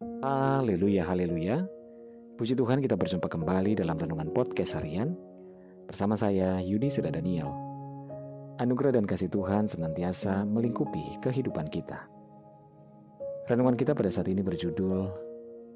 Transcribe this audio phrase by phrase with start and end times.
[0.00, 1.60] Haleluya, haleluya.
[2.40, 5.12] Puji Tuhan kita berjumpa kembali dalam Renungan Podcast Harian
[5.84, 7.52] bersama saya Yudi Seda Daniel.
[8.56, 12.08] Anugerah dan kasih Tuhan senantiasa melingkupi kehidupan kita.
[13.44, 15.12] Renungan kita pada saat ini berjudul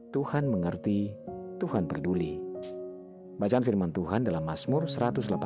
[0.09, 1.13] Tuhan mengerti,
[1.61, 2.41] Tuhan peduli.
[3.37, 5.37] Bacaan firman Tuhan dalam Mazmur 118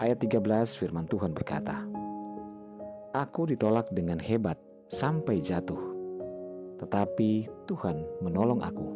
[0.00, 0.40] ayat 13
[0.72, 1.84] firman Tuhan berkata,
[3.12, 4.56] Aku ditolak dengan hebat
[4.88, 5.97] sampai jatuh,
[6.78, 8.88] tetapi Tuhan menolong aku.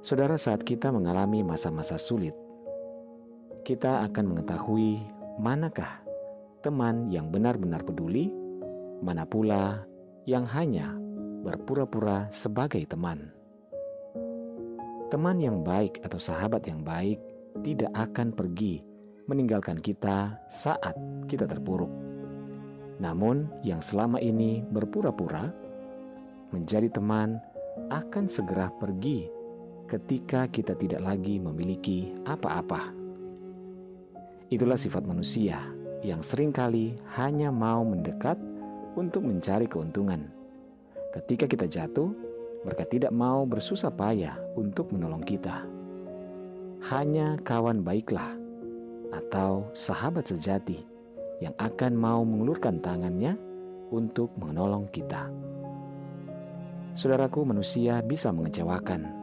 [0.00, 2.32] Saudara, saat kita mengalami masa-masa sulit,
[3.66, 5.02] kita akan mengetahui
[5.42, 6.00] manakah
[6.62, 8.30] teman yang benar-benar peduli,
[9.02, 9.84] mana pula
[10.24, 10.94] yang hanya
[11.44, 13.34] berpura-pura sebagai teman.
[15.08, 17.18] Teman yang baik atau sahabat yang baik
[17.64, 18.84] tidak akan pergi
[19.28, 20.96] meninggalkan kita saat
[21.28, 22.07] kita terpuruk.
[22.98, 25.50] Namun, yang selama ini berpura-pura
[26.50, 27.38] menjadi teman
[27.90, 29.30] akan segera pergi
[29.86, 32.92] ketika kita tidak lagi memiliki apa-apa.
[34.50, 35.62] Itulah sifat manusia
[36.02, 38.36] yang sering kali hanya mau mendekat
[38.98, 40.26] untuk mencari keuntungan.
[41.14, 42.10] Ketika kita jatuh,
[42.66, 45.62] mereka tidak mau bersusah payah untuk menolong kita.
[46.90, 48.34] Hanya kawan baiklah
[49.14, 50.97] atau sahabat sejati
[51.38, 53.38] yang akan mau mengulurkan tangannya
[53.94, 55.30] untuk menolong kita.
[56.98, 59.18] Saudaraku, manusia bisa mengecewakan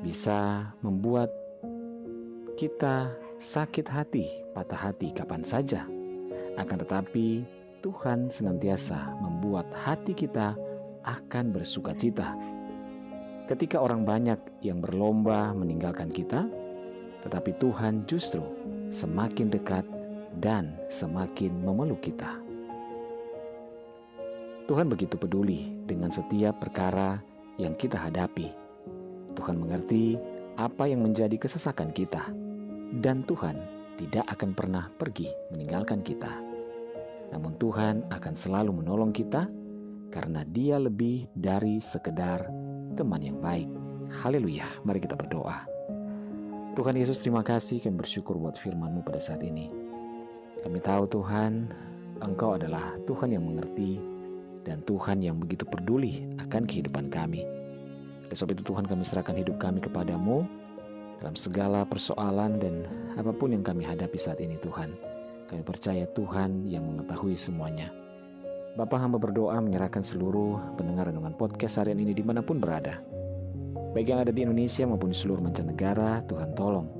[0.00, 1.28] bisa membuat
[2.56, 5.84] kita sakit hati, patah hati kapan saja.
[6.56, 7.44] Akan tetapi,
[7.80, 10.56] Tuhan senantiasa membuat hati kita
[11.04, 12.36] akan bersuka cita.
[13.48, 16.44] Ketika orang banyak yang berlomba meninggalkan kita,
[17.24, 18.44] tetapi Tuhan justru
[18.92, 19.84] semakin dekat
[20.38, 22.38] dan semakin memeluk kita.
[24.70, 27.18] Tuhan begitu peduli dengan setiap perkara
[27.58, 28.60] yang kita hadapi
[29.34, 30.18] Tuhan mengerti
[30.58, 32.28] apa yang menjadi kesesakan kita,
[33.00, 33.56] dan Tuhan
[33.96, 36.32] tidak akan pernah pergi meninggalkan kita.
[37.30, 39.46] Namun, Tuhan akan selalu menolong kita
[40.10, 42.50] karena Dia lebih dari sekedar
[42.98, 43.70] teman yang baik.
[44.20, 44.66] Haleluya!
[44.82, 45.62] Mari kita berdoa.
[46.74, 49.79] Tuhan Yesus, terima kasih kami bersyukur buat firman-Mu pada saat ini.
[50.60, 51.72] Kami tahu Tuhan,
[52.20, 53.96] Engkau adalah Tuhan yang mengerti
[54.60, 57.48] dan Tuhan yang begitu peduli akan kehidupan kami.
[58.28, 60.44] Oleh sebab itu Tuhan kami serahkan hidup kami kepadamu
[61.16, 62.84] dalam segala persoalan dan
[63.16, 64.92] apa pun yang kami hadapi saat ini Tuhan.
[65.48, 67.90] Kami percaya Tuhan yang mengetahui semuanya.
[68.78, 73.02] Bapak hamba berdoa menyerahkan seluruh pendengar renungan podcast harian ini di mana pun berada.
[73.90, 76.99] Baik yang ada di Indonesia maupun di seluruh mancanegara, Tuhan tolong.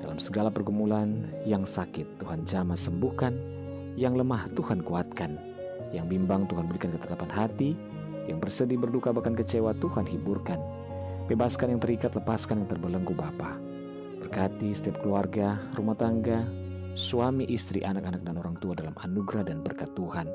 [0.00, 3.34] Dalam segala pergumulan yang sakit, Tuhan jamah sembuhkan.
[3.96, 5.40] Yang lemah, Tuhan kuatkan.
[5.92, 7.72] Yang bimbang, Tuhan berikan ketetapan hati
[8.26, 10.58] yang bersedih, berduka, bahkan kecewa Tuhan hiburkan.
[11.30, 13.58] Bebaskan yang terikat, lepaskan yang terbelenggu Bapa.
[14.22, 16.42] Berkati setiap keluarga, rumah tangga,
[16.98, 20.26] suami, istri, anak-anak, dan orang tua dalam anugerah dan berkat Tuhan.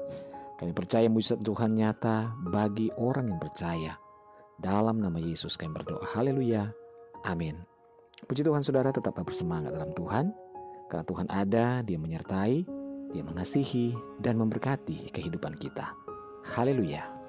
[0.60, 3.94] Kami percaya mujizat Tuhan nyata bagi orang yang percaya.
[4.62, 6.06] Dalam nama Yesus kami berdoa.
[6.14, 6.70] Haleluya.
[7.26, 7.71] Amin.
[8.26, 10.34] Puji Tuhan saudara tetap bersemangat dalam Tuhan.
[10.92, 12.68] Karena Tuhan ada, dia menyertai,
[13.16, 15.96] dia mengasihi, dan memberkati kehidupan kita.
[16.52, 17.21] Haleluya.